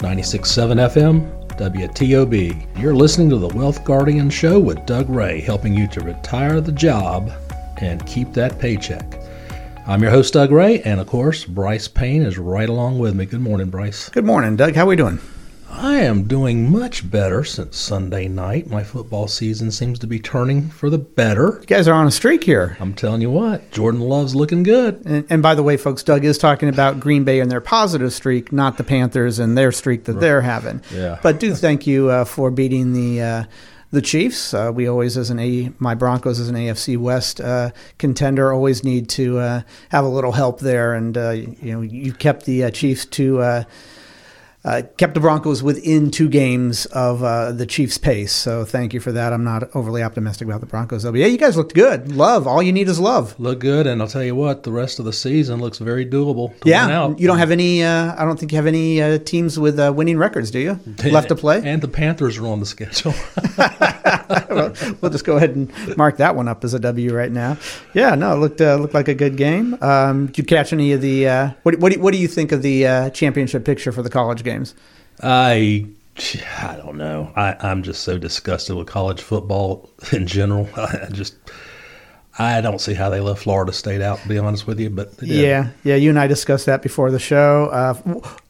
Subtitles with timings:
[0.00, 2.80] 96.7 FM, WTOB.
[2.80, 6.70] You're listening to the Wealth Guardian Show with Doug Ray, helping you to retire the
[6.70, 7.32] job
[7.78, 9.20] and keep that paycheck.
[9.88, 13.26] I'm your host, Doug Ray, and of course, Brice Payne is right along with me.
[13.26, 14.08] Good morning, Brice.
[14.10, 14.76] Good morning, Doug.
[14.76, 15.18] How are we doing?
[15.70, 18.68] I am doing much better since Sunday night.
[18.68, 21.58] My football season seems to be turning for the better.
[21.60, 22.76] You guys are on a streak here.
[22.80, 25.02] I'm telling you what, Jordan Love's looking good.
[25.04, 28.12] And, and by the way, folks, Doug is talking about Green Bay and their positive
[28.12, 30.82] streak, not the Panthers and their streak that they're having.
[30.92, 31.18] Yeah.
[31.22, 33.22] But do thank you uh, for beating the.
[33.22, 33.44] Uh,
[33.90, 34.52] the Chiefs.
[34.52, 38.84] Uh, we always, as an A, my Broncos as an AFC West uh, contender, always
[38.84, 40.92] need to uh, have a little help there.
[40.92, 43.64] And uh, you know, you kept the uh, Chiefs to
[44.64, 48.32] uh, kept the Broncos within two games of uh, the Chiefs' pace.
[48.32, 49.32] So thank you for that.
[49.32, 51.12] I'm not overly optimistic about the Broncos, though.
[51.12, 52.12] But yeah, you guys looked good.
[52.12, 52.46] Love.
[52.46, 53.38] All you need is love.
[53.38, 56.58] Look good, and I'll tell you what, the rest of the season looks very doable.
[56.60, 57.82] To Yeah, you don't have any.
[57.84, 60.80] Uh, I don't think you have any uh, teams with uh, winning records, do you?
[61.04, 61.62] Left to play.
[61.64, 63.14] And the Panthers are on the schedule.
[65.00, 67.56] we'll just go ahead and mark that one up as a W right now.
[67.94, 69.76] Yeah, no, it looked uh, looked like a good game.
[69.80, 71.28] Um, did you catch any of the?
[71.28, 74.10] Uh, what, what, do, what do you think of the uh, championship picture for the
[74.10, 74.74] college games?
[75.22, 75.86] I
[76.60, 77.32] I don't know.
[77.36, 80.68] I, I'm just so disgusted with college football in general.
[80.76, 81.36] I just
[82.38, 84.18] I don't see how they left Florida State out.
[84.20, 85.20] To be honest with you, but.
[85.20, 85.96] Yeah, yeah.
[85.96, 87.66] You and I discussed that before the show.
[87.66, 87.94] Uh,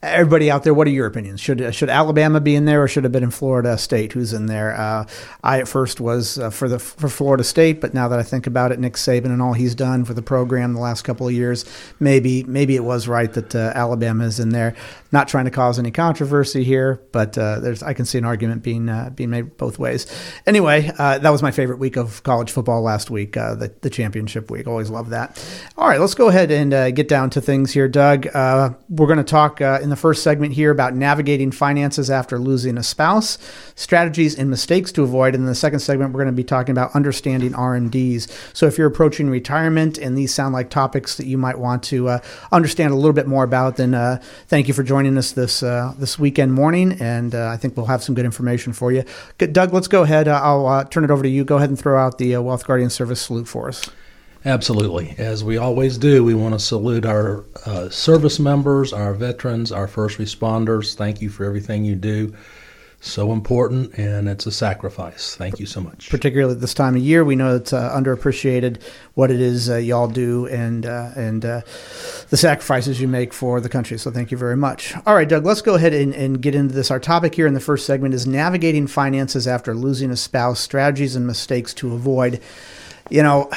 [0.03, 1.41] everybody out there, what are your opinions?
[1.41, 4.13] Should should Alabama be in there, or should it have been in Florida State?
[4.13, 4.79] Who's in there?
[4.79, 5.07] Uh,
[5.43, 8.47] I at first was uh, for the for Florida State, but now that I think
[8.47, 11.35] about it, Nick Saban and all he's done for the program the last couple of
[11.35, 11.65] years,
[11.99, 14.75] maybe maybe it was right that uh, Alabama is in there.
[15.11, 18.63] Not trying to cause any controversy here, but uh, there's I can see an argument
[18.63, 20.07] being uh, being made both ways.
[20.47, 24.51] Anyway, uh, that was my favorite week of college football last week, the the championship
[24.51, 24.67] week.
[24.67, 25.43] Always love that.
[25.77, 28.27] All right, let's go ahead and get down to things here, Doug.
[28.35, 32.83] We're going to talk in the first segment here about navigating finances after losing a
[32.83, 33.39] spouse,
[33.75, 35.35] strategies and mistakes to avoid.
[35.35, 38.31] And in the second segment, we're going to be talking about understanding RMDs.
[38.55, 42.09] So if you're approaching retirement and these sound like topics that you might want to
[42.09, 42.19] uh,
[42.53, 45.95] understand a little bit more about, then uh, thank you for joining us this uh,
[45.97, 46.93] this weekend morning.
[47.01, 49.05] And uh, I think we'll have some good information for you.
[49.39, 50.29] Doug, let's go ahead.
[50.29, 51.45] I'll uh, turn it over to you.
[51.45, 53.89] Go ahead and throw out the Wealth Guardian Service salute for us.
[54.45, 55.15] Absolutely.
[55.19, 59.89] As we always do, we want to salute our uh, service members, our veterans, our
[59.89, 60.95] first responders.
[60.95, 62.33] Thank you for everything you do.
[63.01, 65.37] So important, and it's a sacrifice.
[65.37, 66.11] Thank you so much.
[66.11, 67.25] particularly at this time of year.
[67.25, 68.83] We know it's uh, underappreciated
[69.15, 71.61] what it is uh, y'all do and uh, and uh,
[72.31, 73.99] the sacrifices you make for the country.
[73.99, 74.95] So thank you very much.
[75.07, 76.91] All right, Doug, let's go ahead and, and get into this.
[76.91, 81.15] Our topic here in the first segment is navigating finances after losing a spouse, strategies
[81.15, 82.41] and mistakes to avoid.
[83.11, 83.49] You know,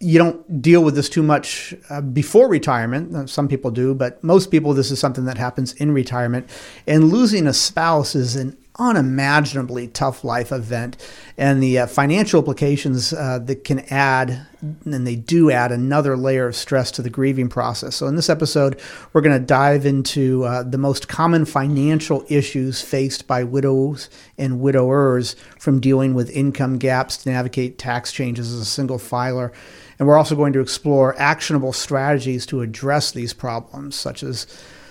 [0.00, 3.14] you don't deal with this too much uh, before retirement.
[3.14, 6.48] Uh, Some people do, but most people, this is something that happens in retirement.
[6.86, 10.96] And losing a spouse is an unimaginably tough life event,
[11.36, 14.46] and the uh, financial implications uh, that can add,
[14.84, 17.96] and they do add another layer of stress to the grieving process.
[17.96, 18.80] So, in this episode,
[19.12, 24.60] we're going to dive into uh, the most common financial issues faced by widows and
[24.60, 29.52] widowers from dealing with income gaps to navigate tax changes as a single filer.
[29.98, 34.46] And we're also going to explore actionable strategies to address these problems, such as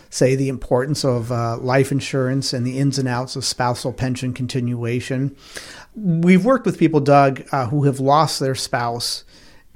[0.09, 4.33] say the importance of uh, life insurance and the ins and outs of spousal pension
[4.33, 5.35] continuation.
[5.95, 9.23] We've worked with people, Doug, uh, who have lost their spouse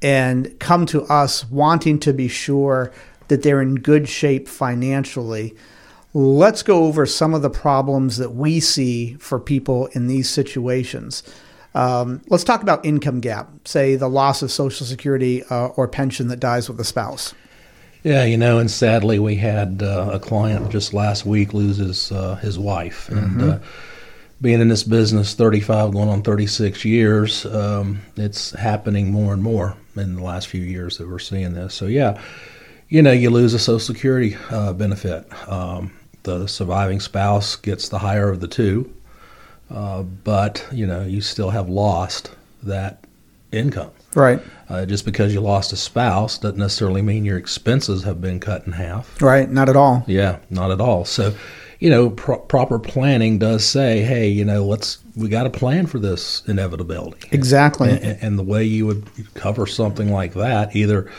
[0.01, 2.91] and come to us wanting to be sure
[3.27, 5.55] that they're in good shape financially.
[6.13, 11.23] Let's go over some of the problems that we see for people in these situations.
[11.73, 16.27] Um, let's talk about income gap, say the loss of Social Security uh, or pension
[16.27, 17.33] that dies with the spouse.
[18.03, 22.11] Yeah, you know, and sadly, we had uh, a client just last week lose his
[22.11, 23.59] uh, his wife, and uh,
[24.41, 29.77] being in this business 35 going on 36 years, um, it's happening more and more
[29.95, 31.75] in the last few years that we're seeing this.
[31.75, 32.19] So yeah,
[32.89, 35.25] you know, you lose a Social Security uh, benefit.
[35.47, 35.93] Um,
[36.23, 38.91] the surviving spouse gets the higher of the two,
[39.71, 42.31] uh, but you know, you still have lost
[42.63, 43.05] that
[43.51, 43.91] income.
[44.15, 44.41] Right.
[44.69, 48.65] Uh, just because you lost a spouse doesn't necessarily mean your expenses have been cut
[48.65, 49.21] in half.
[49.21, 49.49] Right.
[49.49, 50.03] Not at all.
[50.07, 51.05] Yeah, not at all.
[51.05, 51.33] So,
[51.79, 55.87] you know, pro- proper planning does say, hey, you know, let's we got to plan
[55.87, 57.29] for this inevitability.
[57.31, 57.91] Exactly.
[57.91, 61.11] And, and the way you would cover something like that, either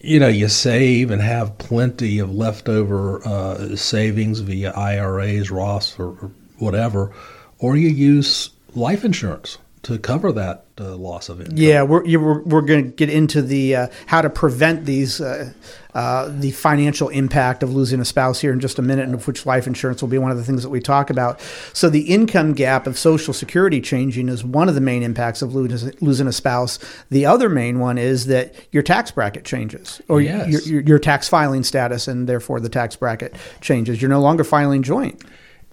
[0.00, 6.10] you know you save and have plenty of leftover uh, savings via IRAs, Roths, or,
[6.22, 7.12] or whatever,
[7.58, 11.56] or you use life insurance to cover that uh, loss of income.
[11.56, 15.52] Yeah, we're we're, we're going to get into the uh, how to prevent these uh,
[15.94, 19.26] uh, the financial impact of losing a spouse here in just a minute, and of
[19.28, 21.40] which life insurance will be one of the things that we talk about.
[21.72, 25.54] So the income gap of Social Security changing is one of the main impacts of
[25.54, 26.80] losing, losing a spouse.
[27.10, 30.48] The other main one is that your tax bracket changes, or Yes.
[30.48, 34.02] your, your, your tax filing status, and therefore the tax bracket changes.
[34.02, 35.22] You're no longer filing joint.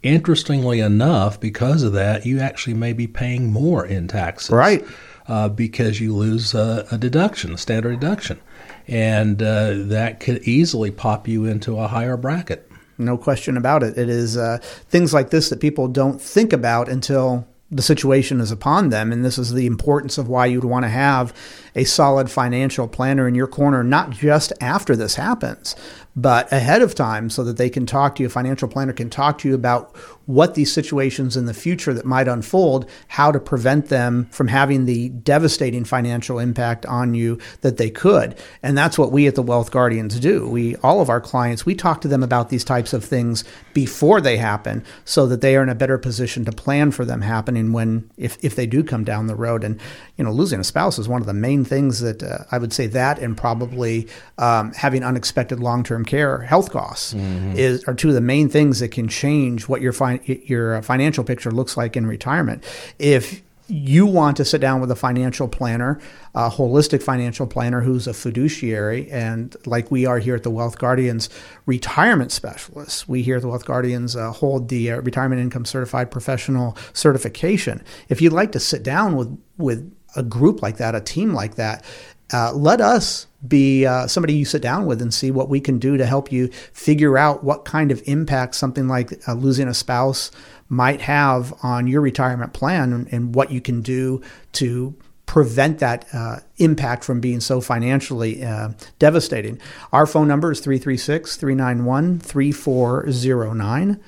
[0.03, 4.51] Interestingly enough, because of that, you actually may be paying more in taxes.
[4.51, 4.85] Right.
[5.27, 8.41] Uh, because you lose a, a deduction, a standard deduction.
[8.88, 12.69] And uh, that could easily pop you into a higher bracket.
[12.97, 13.97] No question about it.
[13.97, 18.51] It is uh, things like this that people don't think about until the situation is
[18.51, 19.11] upon them.
[19.11, 21.33] And this is the importance of why you'd want to have
[21.75, 25.75] a solid financial planner in your corner, not just after this happens,
[26.16, 28.28] but ahead of time so that they can talk to you.
[28.28, 32.06] A financial planner can talk to you about what these situations in the future that
[32.06, 37.78] might unfold, how to prevent them from having the devastating financial impact on you that
[37.78, 38.38] they could.
[38.62, 40.48] And that's what we at the Wealth Guardians do.
[40.48, 43.44] We all of our clients, we talk to them about these types of things
[43.74, 47.22] before they happen so that they are in a better position to plan for them
[47.22, 49.80] happening when if if they do come down the road and
[50.16, 52.74] you know losing a spouse is one of the main things that uh, I would
[52.74, 54.07] say that and probably
[54.38, 57.13] um, having unexpected long-term care health costs
[57.57, 61.24] is are two of the main things that can change what your fin- your financial
[61.24, 62.63] picture looks like in retirement.
[63.00, 66.00] If you want to sit down with a financial planner,
[66.36, 70.77] a holistic financial planner who's a fiduciary, and like we are here at the Wealth
[70.77, 71.30] Guardians,
[71.65, 73.07] retirement specialists.
[73.07, 77.83] We here at the Wealth Guardians uh, hold the uh, Retirement Income Certified Professional certification.
[78.10, 81.56] If you'd like to sit down with with a group like that, a team like
[81.56, 81.83] that,
[82.31, 85.77] uh, let us be uh, somebody you sit down with and see what we can
[85.77, 89.74] do to help you figure out what kind of impact something like uh, losing a
[89.74, 90.31] spouse
[90.69, 94.21] might have on your retirement plan and, and what you can do
[94.54, 94.95] to
[95.25, 98.69] prevent that uh, impact from being so financially uh,
[99.00, 99.60] devastating.
[99.92, 104.00] Our phone number is 336 391 3409.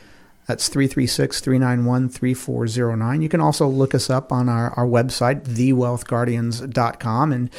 [0.48, 3.22] That's 336 391 3409.
[3.22, 7.50] You can also look us up on our, our website, thewealthguardians.com, and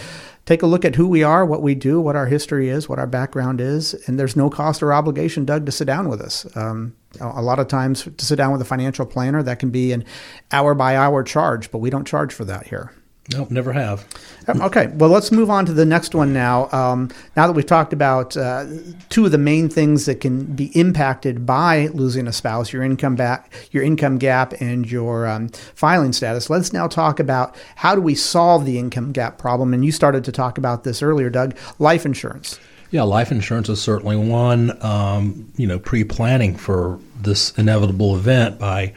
[0.45, 3.01] take a look at who we are, what we do, what our history is, what
[3.01, 3.95] our background is.
[4.07, 6.47] And there's no cost or obligation, Doug, to sit down with us.
[6.57, 9.71] Um, a a lot of times, to sit down with a financial planner, that can
[9.71, 10.05] be an
[10.53, 12.93] hour by hour charge, but we don't charge for that here.
[13.33, 14.07] Nope, never have.
[14.49, 16.71] Okay, well, let's move on to the next one now.
[16.71, 18.67] Um, now that we've talked about uh,
[19.09, 23.17] two of the main things that can be impacted by losing a spouse, your income
[23.17, 28.01] back, your income gap, and your um, filing status, let's now talk about how do
[28.01, 29.75] we solve the income gap problem.
[29.75, 31.57] And you started to talk about this earlier, Doug.
[31.81, 32.61] Life insurance.
[32.93, 34.81] Yeah, life insurance is certainly one.
[34.85, 38.95] Um, you know, pre-planning for this inevitable event by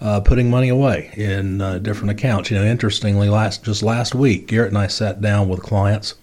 [0.00, 2.50] uh, putting money away in uh, different accounts.
[2.50, 6.14] You know, interestingly, last just last week, Garrett and I sat down with clients,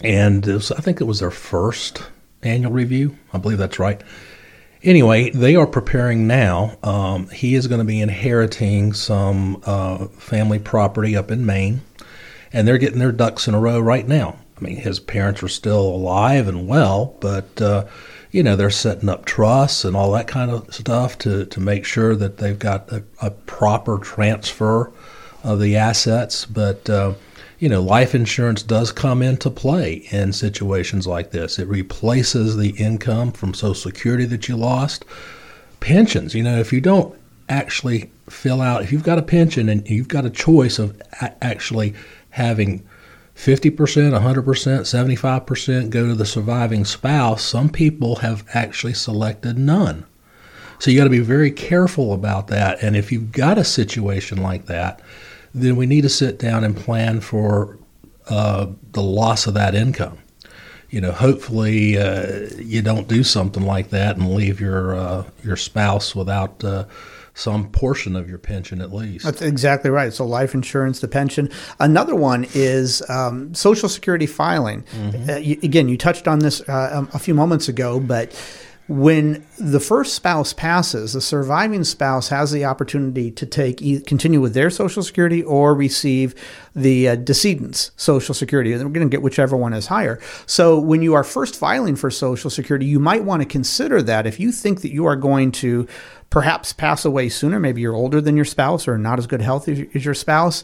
[0.00, 2.02] and was, I think it was their first
[2.42, 3.16] annual review.
[3.32, 4.02] I believe that's right.
[4.82, 6.76] Anyway, they are preparing now.
[6.84, 11.80] Um, he is going to be inheriting some uh, family property up in Maine,
[12.52, 14.38] and they're getting their ducks in a row right now.
[14.56, 17.86] I mean, his parents are still alive and well, but uh,
[18.30, 21.84] you know they're setting up trusts and all that kind of stuff to to make
[21.84, 24.92] sure that they've got a, a proper transfer
[25.42, 26.44] of the assets.
[26.44, 27.14] But uh,
[27.58, 31.58] you know, life insurance does come into play in situations like this.
[31.58, 35.04] It replaces the income from Social Security that you lost.
[35.80, 39.88] Pensions, you know, if you don't actually fill out, if you've got a pension and
[39.88, 41.94] you've got a choice of a- actually
[42.30, 42.86] having
[43.38, 50.04] 50%, 100%, 75% go to the surviving spouse, some people have actually selected none.
[50.80, 52.82] So you got to be very careful about that.
[52.82, 55.00] And if you've got a situation like that,
[55.54, 57.78] then we need to sit down and plan for
[58.28, 60.18] uh, the loss of that income.
[60.90, 65.56] You know, hopefully uh, you don't do something like that and leave your uh, your
[65.56, 66.86] spouse without uh,
[67.38, 69.24] some portion of your pension at least.
[69.24, 70.12] That's exactly right.
[70.12, 71.48] So life insurance, the pension.
[71.78, 74.84] Another one is um, Social Security filing.
[75.28, 78.34] Uh, you, again, you touched on this uh, um, a few moments ago, but
[78.88, 84.54] when the first spouse passes, the surviving spouse has the opportunity to take continue with
[84.54, 86.34] their Social Security or receive
[86.74, 88.72] the uh, decedent's Social Security.
[88.72, 90.18] And we're going to get whichever one is higher.
[90.46, 94.26] So when you are first filing for Social Security, you might want to consider that
[94.26, 95.86] if you think that you are going to
[96.30, 97.58] perhaps pass away sooner.
[97.58, 100.62] Maybe you're older than your spouse or not as good health as your spouse,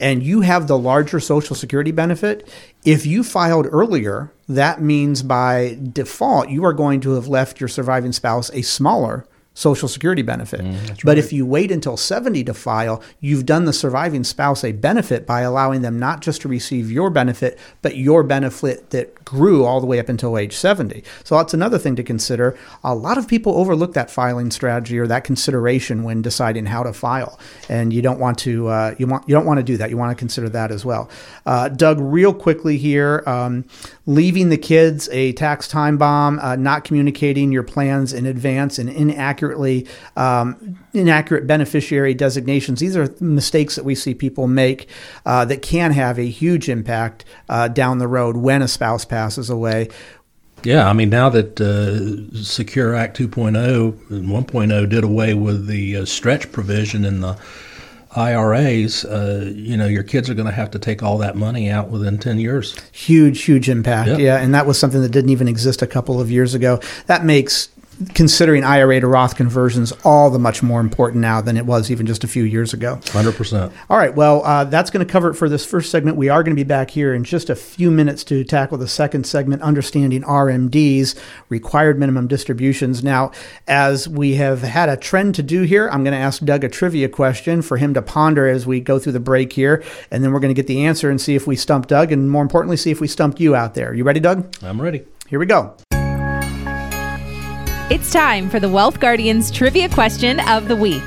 [0.00, 2.48] and you have the larger Social Security benefit.
[2.84, 7.68] If you filed earlier, that means by default you are going to have left your
[7.68, 10.60] surviving spouse a smaller Social Security benefit.
[10.60, 14.72] Mm, but if you wait until 70 to file, you've done the surviving spouse a
[14.72, 19.64] benefit by allowing them not just to receive your benefit, but your benefit that grew
[19.64, 21.04] all the way up until age 70.
[21.22, 22.58] So that's another thing to consider.
[22.82, 26.92] A lot of people overlook that filing strategy or that consideration when deciding how to
[26.92, 29.90] file, and you don't want to uh, you want you don't want to do that.
[29.90, 31.08] You want to consider that as well.
[31.46, 33.64] Uh, Doug, real quickly here, um,
[34.06, 38.88] leaving the kids a tax time bomb, uh, not communicating your plans in advance, and
[38.88, 39.86] inaccurate inaccurately
[40.16, 42.80] um, inaccurate beneficiary designations.
[42.80, 44.88] These are mistakes that we see people make
[45.26, 49.50] uh, that can have a huge impact uh, down the road when a spouse passes
[49.50, 49.88] away.
[50.62, 55.98] Yeah, I mean, now that uh, Secure Act 2.0 and 1.0 did away with the
[55.98, 57.36] uh, stretch provision in the
[58.16, 61.68] IRAs, uh, you know, your kids are going to have to take all that money
[61.68, 62.76] out within 10 years.
[62.92, 64.08] Huge, huge impact.
[64.08, 64.18] Yep.
[64.20, 64.36] Yeah.
[64.38, 66.80] And that was something that didn't even exist a couple of years ago.
[67.06, 67.68] That makes
[68.14, 72.06] considering IRA to Roth conversions all the much more important now than it was even
[72.06, 72.96] just a few years ago.
[73.02, 73.72] 100%.
[73.88, 74.14] All right.
[74.14, 76.16] Well, uh, that's going to cover it for this first segment.
[76.16, 78.88] We are going to be back here in just a few minutes to tackle the
[78.88, 83.02] second segment, understanding RMDs, required minimum distributions.
[83.04, 83.32] Now,
[83.66, 86.68] as we have had a trend to do here, I'm going to ask Doug a
[86.68, 89.82] trivia question for him to ponder as we go through the break here.
[90.10, 92.30] And then we're going to get the answer and see if we stumped Doug, and
[92.30, 93.94] more importantly, see if we stumped you out there.
[93.94, 94.54] You ready, Doug?
[94.62, 95.04] I'm ready.
[95.28, 95.76] Here we go.
[97.90, 101.02] It's time for the Wealth Guardians trivia question of the week.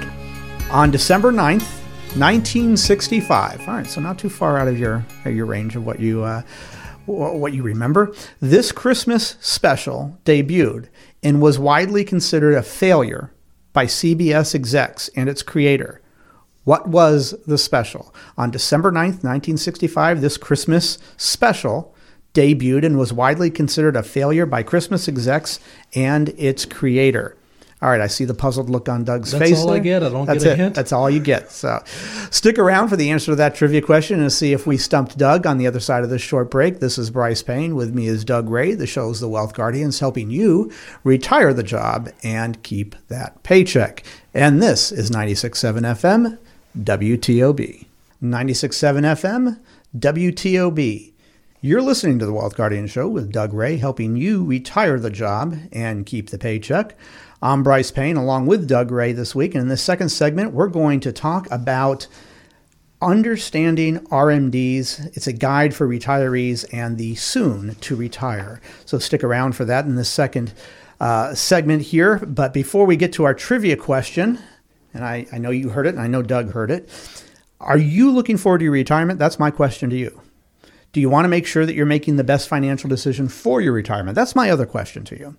[0.70, 1.66] On December 9th,
[2.16, 3.68] 1965.
[3.68, 6.44] All right, so not too far out of your your range of what you uh,
[7.08, 8.14] what you remember.
[8.40, 10.90] This Christmas special debuted
[11.24, 13.34] and was widely considered a failure
[13.74, 16.00] by CBS execs and its creator.
[16.64, 18.14] What was the special?
[18.38, 21.96] On December 9th, 1965, this Christmas special
[22.38, 25.60] debuted and was widely considered a failure by Christmas execs
[25.96, 27.36] and its creator.
[27.82, 29.52] All right, I see the puzzled look on Doug's That's face.
[29.52, 29.76] That's all there.
[29.76, 30.04] I get.
[30.04, 30.58] I don't That's get a it.
[30.58, 30.76] hint.
[30.76, 31.52] That's all you get.
[31.52, 31.84] So
[32.32, 35.46] stick around for the answer to that trivia question and see if we stumped Doug
[35.46, 36.80] on the other side of this short break.
[36.80, 37.76] This is Brice Payne.
[37.76, 38.74] With me is Doug Ray.
[38.74, 40.72] The show is The Wealth Guardians, helping you
[41.04, 44.04] retire the job and keep that paycheck.
[44.34, 46.38] And this is 96.7 FM,
[46.84, 47.86] WTOB.
[48.24, 49.60] 96.7 FM,
[50.00, 51.14] WTOB.
[51.68, 55.58] You're listening to the Wealth Guardian Show with Doug Ray, helping you retire the job
[55.74, 56.98] and keep the paycheck.
[57.42, 59.54] I'm Brice Payne, along with Doug Ray this week.
[59.54, 62.08] And in this second segment, we're going to talk about
[63.02, 65.08] understanding RMDs.
[65.18, 68.62] It's a guide for retirees and the soon to retire.
[68.86, 70.54] So stick around for that in this second
[71.02, 72.20] uh, segment here.
[72.20, 74.40] But before we get to our trivia question,
[74.94, 76.88] and I, I know you heard it, and I know Doug heard it.
[77.60, 79.20] Are you looking forward to your retirement?
[79.20, 80.22] That's my question to you.
[80.98, 83.72] Do you want to make sure that you're making the best financial decision for your
[83.72, 84.16] retirement?
[84.16, 85.38] That's my other question to you.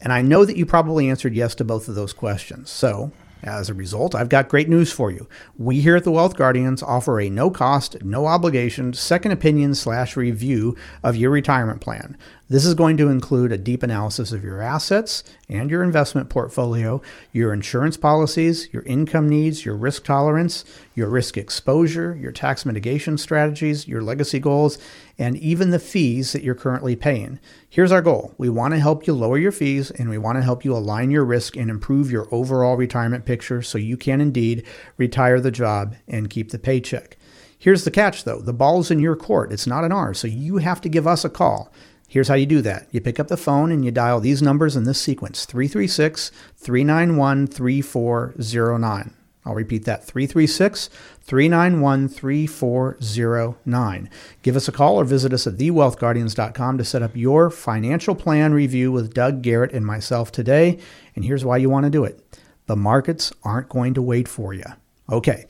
[0.00, 2.70] And I know that you probably answered yes to both of those questions.
[2.70, 5.28] So, as a result, I've got great news for you.
[5.56, 10.16] We here at the Wealth Guardians offer a no cost, no obligation second opinion slash
[10.16, 12.18] review of your retirement plan.
[12.48, 17.02] This is going to include a deep analysis of your assets and your investment portfolio,
[17.32, 23.18] your insurance policies, your income needs, your risk tolerance, your risk exposure, your tax mitigation
[23.18, 24.78] strategies, your legacy goals,
[25.18, 27.40] and even the fees that you're currently paying.
[27.68, 30.42] Here's our goal we want to help you lower your fees and we want to
[30.42, 34.64] help you align your risk and improve your overall retirement picture so you can indeed
[34.96, 37.16] retire the job and keep the paycheck.
[37.58, 40.58] Here's the catch though the ball's in your court, it's not in ours, so you
[40.58, 41.72] have to give us a call.
[42.08, 42.86] Here's how you do that.
[42.92, 47.48] You pick up the phone and you dial these numbers in this sequence 336 391
[47.48, 49.14] 3409.
[49.44, 50.88] I'll repeat that 336
[51.20, 54.10] 391 3409.
[54.42, 58.52] Give us a call or visit us at thewealthguardians.com to set up your financial plan
[58.52, 60.78] review with Doug Garrett and myself today.
[61.14, 62.20] And here's why you want to do it
[62.66, 64.64] the markets aren't going to wait for you.
[65.10, 65.46] Okay,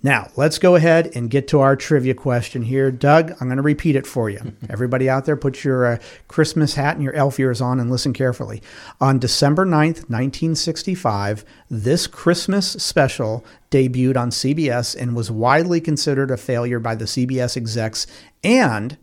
[0.00, 2.92] now, let's go ahead and get to our trivia question here.
[2.92, 4.52] Doug, I'm going to repeat it for you.
[4.70, 8.12] Everybody out there, put your uh, Christmas hat and your elf ears on and listen
[8.12, 8.62] carefully.
[9.00, 16.36] On December 9th, 1965, this Christmas special debuted on CBS and was widely considered a
[16.36, 18.06] failure by the CBS execs
[18.44, 18.96] and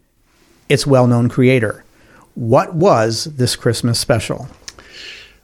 [0.69, 1.83] its well known creator.
[2.35, 4.47] What was this Christmas special?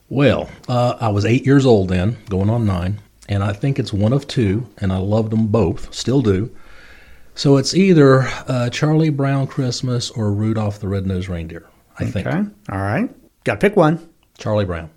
[0.08, 3.00] Well, uh, I was eight years old then, going on nine
[3.32, 6.54] and I think it's one of two, and I loved them both, still do.
[7.34, 11.66] So it's either uh, Charlie Brown Christmas or Rudolph the Red-Nosed Reindeer.
[11.98, 12.26] I think.
[12.26, 12.42] Okay.
[12.70, 13.08] All right.
[13.44, 14.06] Got to pick one.
[14.38, 14.90] Charlie Brown.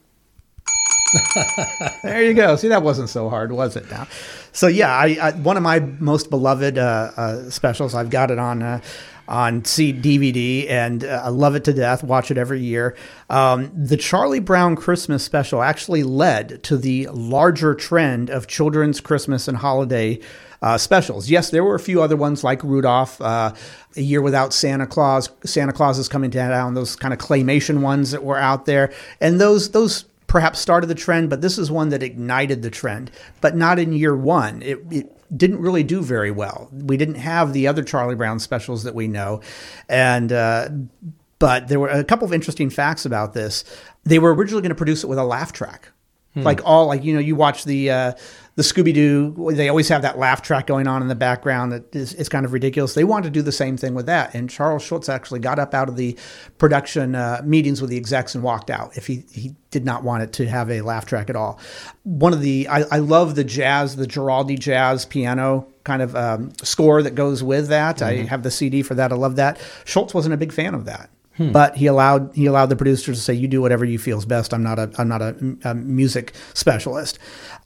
[2.04, 2.56] There you go.
[2.56, 3.90] See, that wasn't so hard, was it?
[3.90, 4.08] Now,
[4.52, 7.96] so yeah, I, I one of my most beloved uh, uh, specials.
[7.96, 8.82] I've got it on uh,
[9.28, 12.04] on C DVD, and uh, I love it to death.
[12.04, 12.96] Watch it every year.
[13.30, 19.48] Um, the Charlie Brown Christmas special actually led to the larger trend of children's Christmas
[19.48, 20.20] and holiday
[20.62, 21.30] uh, specials.
[21.30, 23.54] Yes, there were a few other ones like Rudolph, uh,
[23.96, 27.82] A Year Without Santa Claus, Santa Claus is Coming to Town, those kind of claymation
[27.82, 31.70] ones that were out there, and those those perhaps started the trend, but this is
[31.72, 34.62] one that ignited the trend, but not in year one.
[34.62, 36.70] It, it didn't really do very well.
[36.72, 39.42] We didn't have the other Charlie Brown specials that we know,
[39.90, 40.32] and.
[40.32, 40.70] Uh,
[41.38, 43.66] but there were a couple of interesting facts about this.
[44.06, 45.92] They were originally going to produce it with a laugh track,
[46.34, 46.44] hmm.
[46.44, 48.14] like all like you know you watch the uh,
[48.56, 51.94] the Scooby Doo, they always have that laugh track going on in the background that
[51.94, 52.94] is it's kind of ridiculous.
[52.94, 54.34] They wanted to do the same thing with that.
[54.34, 56.18] And Charles Schulz actually got up out of the
[56.58, 60.24] production uh, meetings with the execs and walked out if he, he did not want
[60.24, 61.60] it to have a laugh track at all.
[62.04, 66.54] One of the, I, I love the jazz, the Guaraldi jazz piano kind of um,
[66.64, 67.98] score that goes with that.
[67.98, 68.22] Mm-hmm.
[68.22, 69.12] I have the CD for that.
[69.12, 69.60] I love that.
[69.84, 71.10] Schulz wasn't a big fan of that.
[71.38, 71.52] Hmm.
[71.52, 74.26] But he allowed he allowed the producers to say, "You do whatever you feel is
[74.26, 74.54] best.
[74.54, 77.20] I'm not a I'm not a, a, music specialist."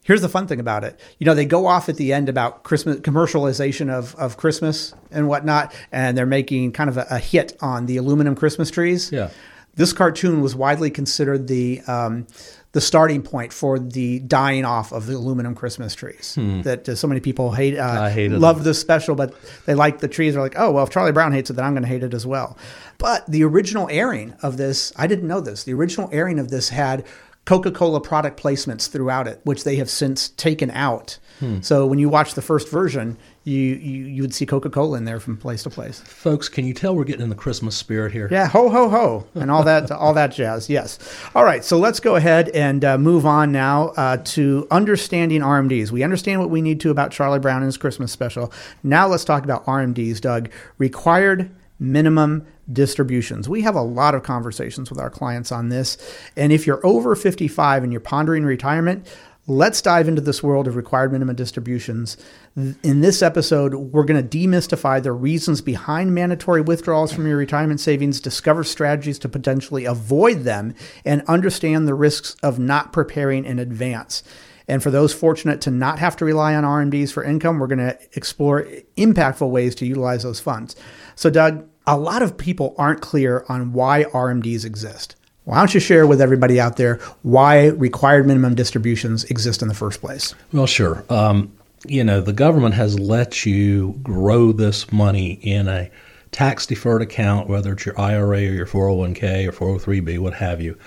[0.03, 0.99] Here's the fun thing about it.
[1.19, 5.27] You know, they go off at the end about Christmas commercialization of of Christmas and
[5.27, 9.11] whatnot, and they're making kind of a, a hit on the aluminum Christmas trees.
[9.11, 9.29] Yeah.
[9.75, 12.25] This cartoon was widely considered the um,
[12.71, 16.35] the starting point for the dying off of the aluminum Christmas trees.
[16.35, 16.61] Hmm.
[16.61, 18.09] That uh, so many people hate, uh,
[18.39, 19.33] love this special, but
[19.65, 20.33] they like the trees.
[20.33, 22.13] They're like, oh well, if Charlie Brown hates it, then I'm going to hate it
[22.13, 22.57] as well.
[22.99, 25.63] But the original airing of this, I didn't know this.
[25.63, 27.05] The original airing of this had
[27.45, 31.17] Coca Cola product placements throughout it, which they have since taken out.
[31.39, 31.61] Hmm.
[31.61, 35.05] So when you watch the first version, you, you, you would see Coca Cola in
[35.05, 35.99] there from place to place.
[35.99, 38.27] Folks, can you tell we're getting in the Christmas spirit here?
[38.29, 40.69] Yeah, ho ho ho, and all that all that jazz.
[40.69, 40.99] Yes.
[41.33, 45.91] All right, so let's go ahead and uh, move on now uh, to understanding RMDs.
[45.91, 48.53] We understand what we need to about Charlie Brown and his Christmas special.
[48.83, 50.51] Now let's talk about RMDs, Doug.
[50.77, 53.49] Required minimum distributions.
[53.49, 55.97] We have a lot of conversations with our clients on this.
[56.35, 59.07] And if you're over 55 and you're pondering retirement,
[59.47, 62.17] let's dive into this world of required minimum distributions.
[62.55, 67.79] In this episode, we're going to demystify the reasons behind mandatory withdrawals from your retirement
[67.79, 73.57] savings, discover strategies to potentially avoid them, and understand the risks of not preparing in
[73.57, 74.21] advance.
[74.69, 77.79] And for those fortunate to not have to rely on RMDs for income, we're going
[77.79, 80.75] to explore impactful ways to utilize those funds.
[81.15, 85.15] So, Doug, a lot of people aren't clear on why RMDs exist.
[85.45, 89.73] Why don't you share with everybody out there why required minimum distributions exist in the
[89.73, 90.35] first place?
[90.53, 91.03] Well, sure.
[91.09, 91.51] Um,
[91.87, 95.89] you know, the government has let you grow this money in a
[96.31, 100.77] tax deferred account, whether it's your IRA or your 401k or 403b, what have you,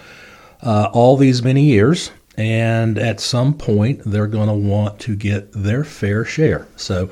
[0.62, 2.12] uh, all these many years.
[2.37, 6.66] And at some point, they're going to want to get their fair share.
[6.77, 7.11] So,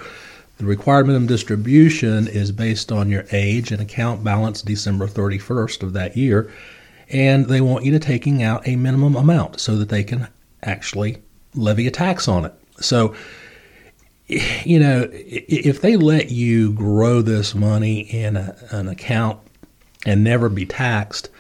[0.61, 5.95] the required minimum distribution is based on your age and account balance December 31st of
[5.95, 6.53] that year,
[7.09, 10.29] and they want you to taking out a minimum amount so that they can
[10.63, 11.23] actually
[11.55, 12.53] levy a tax on it.
[12.79, 13.15] So,
[14.29, 19.41] you know, if they let you grow this money in a, an account
[20.05, 21.31] and never be taxed,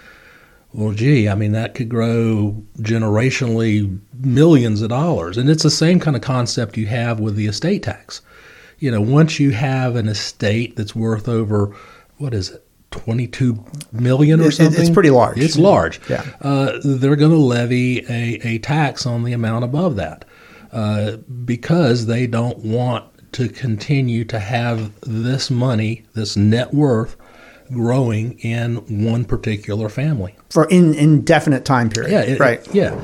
[0.72, 5.37] well, gee, I mean, that could grow generationally millions of dollars.
[5.37, 8.22] And it's the same kind of concept you have with the estate tax
[8.80, 11.76] you know, once you have an estate that's worth over,
[12.16, 12.66] what is it?
[12.90, 14.80] 22 million or something.
[14.80, 15.38] It's pretty large.
[15.38, 16.00] It's large.
[16.11, 16.26] Yeah.
[16.40, 20.24] Uh, they're going to levy a, a tax on the amount above that
[20.72, 23.04] uh, because they don't want
[23.35, 27.16] to continue to have this money, this net worth,
[27.72, 32.12] growing in one particular family for in indefinite time period.
[32.12, 32.35] Yeah.
[32.35, 32.74] It, right.
[32.74, 33.00] Yeah.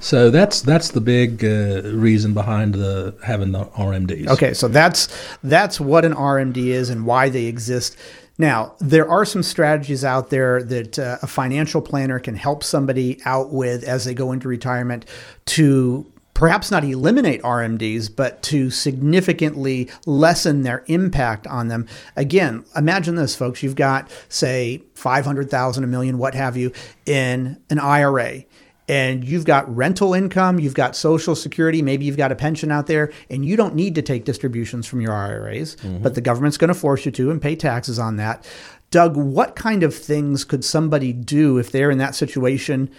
[0.00, 4.28] So that's that's the big uh, reason behind the having the RMDs.
[4.28, 5.08] Okay, so that's
[5.42, 7.96] that's what an RMD is and why they exist.
[8.40, 13.20] Now, there are some strategies out there that uh, a financial planner can help somebody
[13.24, 15.06] out with as they go into retirement
[15.46, 16.06] to
[16.38, 21.84] perhaps not eliminate RMDs, but to significantly lessen their impact on them.
[22.14, 23.60] Again, imagine this, folks.
[23.60, 26.70] You've got, say, 500,000, a million, what have you,
[27.06, 28.44] in an IRA
[28.90, 32.86] and you've got rental income, you've got social security, maybe you've got a pension out
[32.86, 36.02] there, and you don't need to take distributions from your IRAs, mm-hmm.
[36.02, 38.48] but the government's going to force you to and pay taxes on that.
[38.90, 42.90] Doug, what kind of things could somebody do if they're in that situation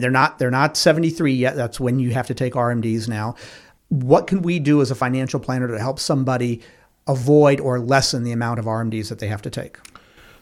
[0.00, 3.34] they're not they're not 73 yet, that's when you have to take RMDs now.
[3.88, 6.62] What can we do as a financial planner to help somebody
[7.06, 9.78] avoid or lessen the amount of RMDs that they have to take?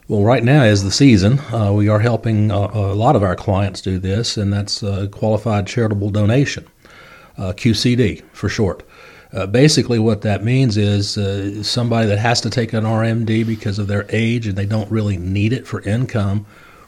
[0.08, 1.38] Well, right now is the season.
[1.52, 5.06] Uh, we are helping a, a, lot of our clients do this, and that's uh,
[5.12, 6.66] qualified charitable donation,
[7.38, 8.82] uh, QCD for short.
[9.32, 13.78] Uh, basically, what that means is uh, somebody that has to take an RMD because
[13.78, 16.44] of their age and they don't really need it for income.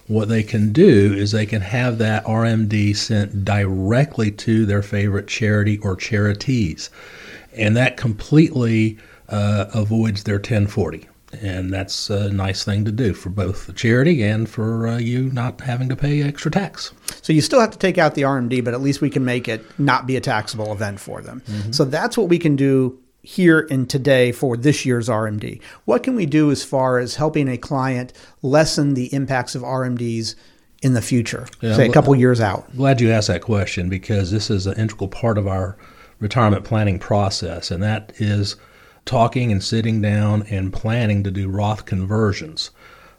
[0.09, 5.29] What they can do is they can have that RMD sent directly to their favorite
[5.29, 6.91] charity or charities,
[7.57, 11.09] and that completely uh, avoids their 1040
[11.41, 15.31] and that's a nice thing to do for both the charity and for uh, you
[15.31, 16.93] not having to pay extra tax.
[17.23, 19.49] So you still have to take out the RMD, but at least we can make
[19.49, 21.43] it not be a taxable event for them.
[21.47, 21.73] Mm-hmm.
[21.73, 25.61] So that's what we can do here and today for this year's RMD.
[25.85, 30.35] What can we do as far as helping a client lessen the impacts of RMDs
[30.83, 32.75] in the future, yeah, say a couple years out?
[32.77, 35.77] Glad you asked that question because this is an integral part of our
[36.19, 38.57] retirement planning process, and that is
[39.05, 42.71] talking and sitting down and planning to do Roth conversions.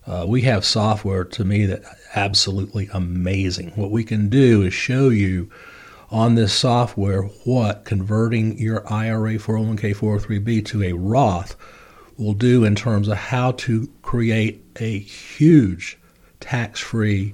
[0.05, 3.71] Uh, we have software to me that absolutely amazing.
[3.75, 5.49] What we can do is show you
[6.13, 11.55] on this software what converting your IRA 401k 403b to a Roth
[12.19, 15.97] will do in terms of how to create a huge
[16.39, 17.33] tax-free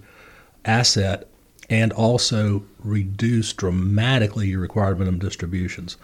[0.63, 1.27] asset
[1.69, 5.97] and also reduce dramatically your required minimum distributions.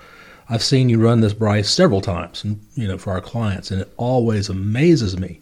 [0.49, 3.81] I've seen you run this, Brice, several times, and you know, for our clients, and
[3.81, 5.39] it always amazes me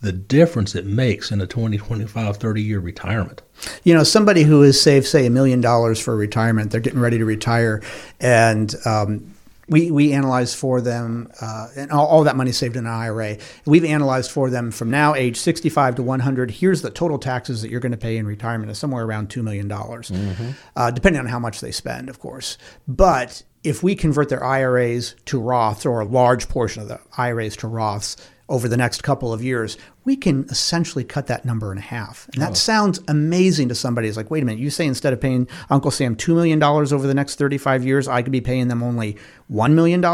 [0.00, 3.42] the difference it makes in a 20, 25, 30 year retirement.
[3.84, 7.18] You know, somebody who has saved, say, a million dollars for retirement, they're getting ready
[7.18, 7.82] to retire,
[8.20, 9.34] and um,
[9.68, 13.38] we, we analyze for them, uh, and all, all, that money saved in an IRA.
[13.64, 16.50] We've analyzed for them from now age 65 to 100.
[16.50, 19.42] Here's the total taxes that you're going to pay in retirement is somewhere around $2
[19.42, 20.50] million, mm-hmm.
[20.76, 22.58] uh, depending on how much they spend, of course.
[22.86, 27.56] But if we convert their IRAs to Roths or a large portion of the IRAs
[27.58, 28.16] to Roths
[28.48, 32.28] over the next couple of years, we can essentially cut that number in half.
[32.34, 32.54] And that oh.
[32.54, 34.06] sounds amazing to somebody.
[34.06, 37.06] It's like, wait a minute, you say instead of paying Uncle Sam $2 million over
[37.06, 39.16] the next 35 years, I could be paying them only
[39.50, 40.04] $1 million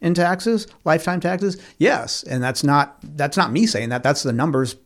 [0.00, 1.60] in taxes, lifetime taxes?
[1.78, 2.22] Yes.
[2.22, 4.02] And that's not, that's not me saying that.
[4.02, 4.76] That's the numbers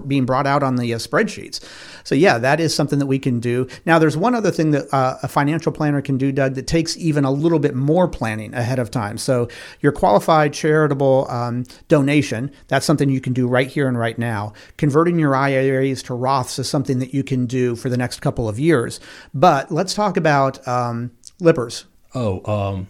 [0.00, 1.60] being brought out on the uh, spreadsheets.
[2.04, 3.68] So yeah, that is something that we can do.
[3.84, 6.96] Now, there's one other thing that uh, a financial planner can do, Doug, that takes
[6.96, 9.18] even a little bit more planning ahead of time.
[9.18, 9.48] So
[9.80, 14.54] your qualified charitable um, donation, that's something you can do right here and right now.
[14.78, 18.48] Converting your IRAs to Roths is something that you can do for the next couple
[18.48, 19.00] of years.
[19.34, 21.84] But let's talk about um, LIPRs.
[22.14, 22.88] Oh, um,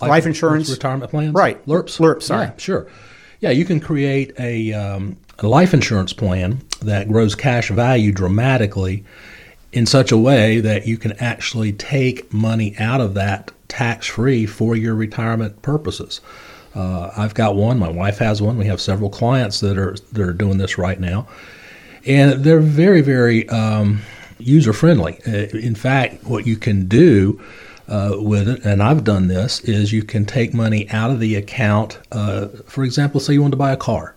[0.00, 1.64] life, life, insurance, retirement plans, right?
[1.66, 2.22] LIRPs, LIRPs.
[2.22, 2.88] Sorry, yeah, sure.
[3.40, 9.04] Yeah, you can create a um, a life insurance plan that grows cash value dramatically
[9.72, 14.46] in such a way that you can actually take money out of that tax free
[14.46, 16.20] for your retirement purposes.
[16.74, 17.78] Uh, I've got one.
[17.78, 18.56] My wife has one.
[18.56, 21.28] We have several clients that are that are doing this right now,
[22.06, 24.02] and they're very very um,
[24.38, 25.20] user friendly.
[25.26, 27.40] Uh, in fact, what you can do
[27.88, 31.36] uh, with it, and I've done this, is you can take money out of the
[31.36, 31.98] account.
[32.10, 34.16] Uh, for example, say you want to buy a car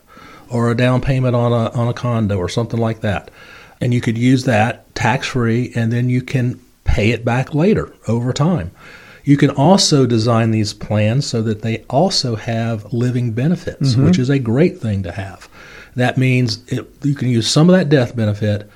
[0.50, 3.32] or a down payment on a on a condo or something like that.
[3.80, 7.94] And you could use that tax free and then you can pay it back later
[8.08, 8.72] over time.
[9.24, 14.06] You can also design these plans so that they also have living benefits, mm-hmm.
[14.06, 15.50] which is a great thing to have.
[15.96, 18.70] That means it, you can use some of that death benefit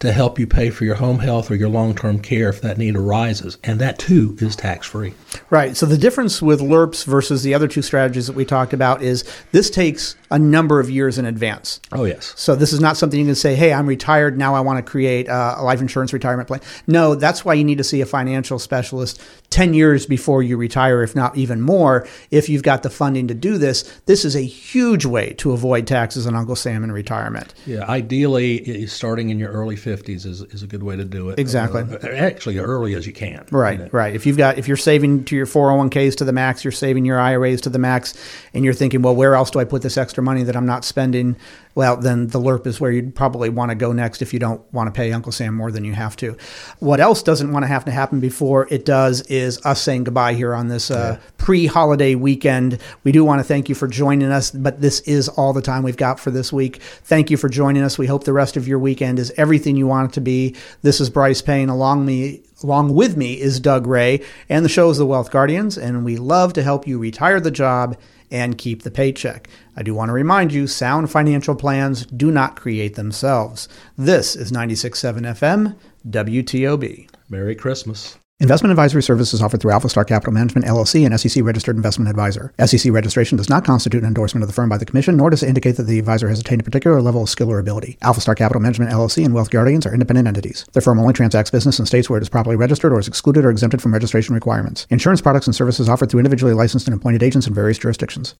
[0.00, 2.78] to help you pay for your home health or your long term care if that
[2.78, 3.58] need arises.
[3.64, 5.14] And that too is tax free.
[5.50, 5.76] Right.
[5.76, 9.24] So the difference with LIRPs versus the other two strategies that we talked about is
[9.52, 11.80] this takes a number of years in advance.
[11.92, 12.34] Oh, yes.
[12.36, 14.36] So this is not something you can say, hey, I'm retired.
[14.36, 16.60] Now I want to create a life insurance retirement plan.
[16.86, 21.02] No, that's why you need to see a financial specialist 10 years before you retire,
[21.02, 23.82] if not even more, if you've got the funding to do this.
[24.06, 27.54] This is a huge way to avoid taxes on Uncle Sam in retirement.
[27.64, 27.84] Yeah.
[27.84, 31.38] Ideally, starting in your early 50s is, is a good way to do it.
[31.38, 31.82] Exactly.
[31.82, 33.46] Uh, actually, early as you can.
[33.50, 33.90] Right, you know?
[33.92, 34.14] right.
[34.14, 37.18] If you've got if you're saving to your 401ks to the max, you're saving your
[37.18, 38.14] IRAs to the max,
[38.52, 40.84] and you're thinking, well, where else do I put this extra money that I'm not
[40.84, 41.36] spending?
[41.76, 44.62] Well, then the LIRP is where you'd probably want to go next if you don't
[44.72, 46.34] want to pay Uncle Sam more than you have to.
[46.78, 50.32] What else doesn't want to have to happen before it does is us saying goodbye
[50.32, 51.30] here on this uh, yeah.
[51.36, 52.78] pre-holiday weekend.
[53.04, 55.82] We do want to thank you for joining us, but this is all the time
[55.82, 56.80] we've got for this week.
[56.80, 57.98] Thank you for joining us.
[57.98, 60.54] We hope the rest of your weekend is everything you want it to be.
[60.82, 64.88] This is Brice Payne along me along with me is Doug Ray, and the show
[64.90, 67.96] is The Wealth Guardians, and we love to help you retire the job
[68.30, 69.48] and keep the paycheck.
[69.76, 73.68] I do want to remind you sound financial plans do not create themselves.
[73.96, 75.76] This is 96.7 FM,
[76.08, 77.08] WTOB.
[77.28, 78.18] Merry Christmas.
[78.38, 82.52] Investment advisory services offered through Alphastar Capital Management LLC, an SEC registered investment advisor.
[82.66, 85.42] SEC registration does not constitute an endorsement of the firm by the Commission, nor does
[85.42, 87.96] it indicate that the advisor has attained a particular level of skill or ability.
[88.02, 90.66] Alphastar Capital Management LLC and Wealth Guardians are independent entities.
[90.74, 93.46] The firm only transacts business in states where it is properly registered or is excluded
[93.46, 94.86] or exempted from registration requirements.
[94.90, 98.34] Insurance products and services offered through individually licensed and appointed agents in various jurisdictions.